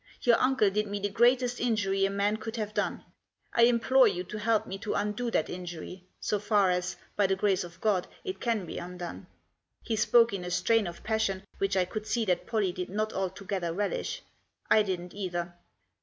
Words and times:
Your 0.23 0.39
uncle 0.39 0.71
did 0.71 0.87
me 0.87 0.99
the 0.99 1.09
greatest 1.11 1.59
injury 1.61 2.05
a 2.05 2.09
man 2.09 2.37
could 2.37 2.55
have 2.55 2.73
done. 2.73 3.05
I 3.53 3.65
implore 3.65 4.07
you 4.07 4.23
to 4.23 4.39
help 4.39 4.65
me 4.65 4.79
to 4.79 4.95
undo 4.95 5.29
that 5.29 5.47
injury, 5.47 6.03
so 6.19 6.39
far 6.39 6.71
as, 6.71 6.95
by 7.15 7.27
the 7.27 7.35
grace 7.35 7.63
of 7.63 7.79
God, 7.81 8.07
it 8.23 8.39
can 8.41 8.65
be 8.65 8.79
undone." 8.79 9.27
He 9.83 9.95
spoke 9.95 10.33
in 10.33 10.43
a 10.43 10.49
strain 10.49 10.87
of 10.87 11.03
passion 11.03 11.43
which 11.59 11.77
I 11.77 11.85
could 11.85 12.07
see 12.07 12.25
that 12.25 12.47
Pollie 12.47 12.71
did 12.73 12.89
not 12.89 13.13
altogether 13.13 13.73
relish. 13.73 14.23
I 14.71 14.81
didn't 14.81 15.13
either. 15.13 15.53